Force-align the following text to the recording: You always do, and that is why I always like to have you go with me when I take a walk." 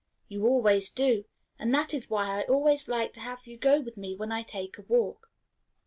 You 0.27 0.47
always 0.47 0.89
do, 0.89 1.25
and 1.59 1.71
that 1.75 1.93
is 1.93 2.09
why 2.09 2.39
I 2.39 2.41
always 2.45 2.89
like 2.89 3.13
to 3.13 3.19
have 3.19 3.45
you 3.45 3.55
go 3.55 3.81
with 3.81 3.97
me 3.97 4.15
when 4.15 4.31
I 4.31 4.41
take 4.41 4.79
a 4.79 4.81
walk." 4.81 5.29